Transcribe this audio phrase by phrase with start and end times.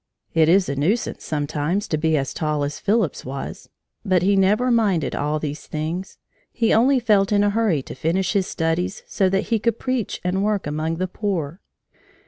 [0.33, 3.69] It is a nuisance, sometimes, to be as tall as Phillips was.
[4.03, 6.17] But he never minded all these things.
[6.51, 10.19] He only felt in a hurry to finish his studies so that he could preach
[10.23, 11.61] and work among the poor.